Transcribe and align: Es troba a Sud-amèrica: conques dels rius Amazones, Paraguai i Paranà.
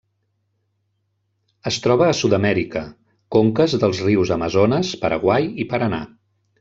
Es 1.71 1.77
troba 1.83 2.07
a 2.13 2.15
Sud-amèrica: 2.19 2.83
conques 3.37 3.77
dels 3.85 4.01
rius 4.07 4.33
Amazones, 4.37 4.95
Paraguai 5.05 5.47
i 5.67 5.69
Paranà. 5.77 6.01